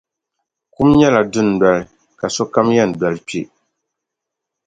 [0.73, 1.83] Kum nyɛla dunoli
[2.19, 3.41] ka sokam yɛn doli kpe.